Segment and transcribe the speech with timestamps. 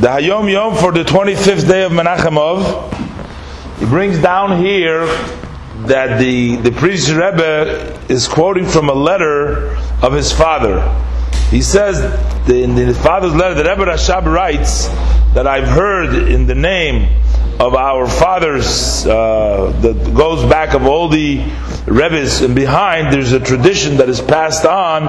[0.00, 5.06] The Hayom Yom for the 25th day of Menachem Av, he brings down here
[5.86, 9.68] that the, the priest Rebbe is quoting from a letter
[10.02, 10.82] of his father.
[11.48, 12.00] He says
[12.50, 14.88] in his father's letter, the Rebbe Rashab writes
[15.32, 17.22] that I've heard in the name
[17.60, 21.38] of our fathers uh, that goes back of all the
[21.86, 25.04] Rebbe's and behind there's a tradition that is passed on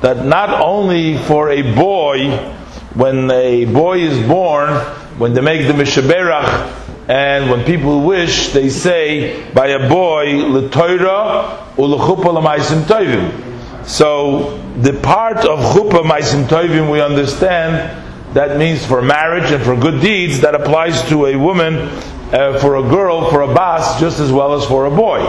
[0.00, 2.60] that not only for a boy
[2.94, 4.70] when a boy is born,
[5.18, 10.36] when they make the Mi Shebeirach, and when people wish, they say by a boy,
[10.36, 13.86] L'toira u'lechupa l'maisim toivim.
[13.86, 17.98] So the part of chupa maisim toivim we understand
[18.34, 22.76] that means for marriage and for good deeds that applies to a woman, uh, for
[22.76, 25.20] a girl, for a bas, just as well as for a boy.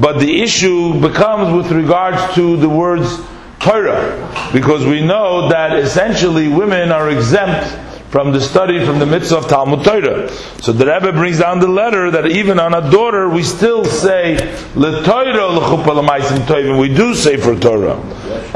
[0.00, 3.20] But the issue becomes with regards to the words
[3.66, 7.66] Torah, because we know that essentially women are exempt
[8.10, 10.30] from the study from the mitzvah of Talmud Torah.
[10.62, 14.36] So the Rebbe brings down the letter that even on a daughter we still say
[14.76, 18.00] l'Torah We do say for Torah,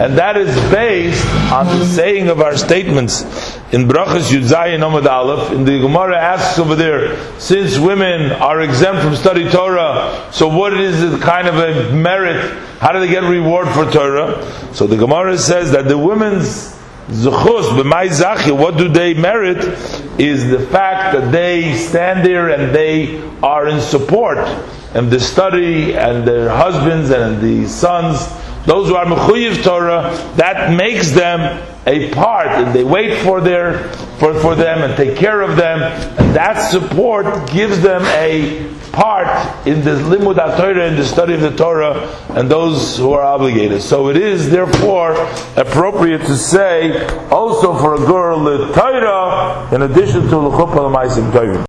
[0.01, 3.20] and that is based on the saying of our statements
[3.70, 5.53] in Brachas Yudzayin Omad Aleph.
[5.53, 10.73] In the Gemara asks over there, since women are exempt from study Torah, so what
[10.73, 12.51] is the kind of a merit?
[12.79, 14.42] How do they get reward for Torah?
[14.73, 16.75] So the Gemara says that the women's
[17.11, 19.59] Zuchus, b'may zachi, what do they merit?
[20.19, 24.39] Is the fact that they stand there and they are in support
[24.95, 28.27] and the study and their husbands and the sons,
[28.66, 33.89] those who are mechuyev Torah, that makes them a part, and they wait for their
[34.19, 39.27] for, for them and take care of them, and that support gives them a part
[39.67, 43.80] in the limud Torah in the study of the Torah, and those who are obligated.
[43.80, 45.14] So it is therefore
[45.56, 50.91] appropriate to say also for a girl the Torah in addition to the chuppah.